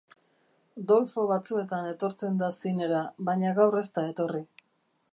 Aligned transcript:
Dolfo 0.91 1.25
batzuetan 1.33 1.91
etortzen 1.91 2.41
da 2.41 2.51
zinera, 2.63 3.05
baina 3.31 3.53
gaur 3.63 3.81
ez 3.85 3.89
da 4.01 4.11
etorri. 4.15 4.43